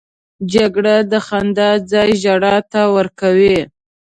جګړه 0.53 0.95
د 1.11 1.13
خندا 1.27 1.69
ځای 1.91 2.09
ژړا 2.21 2.55
ته 2.71 2.81
ورکوي 2.95 3.57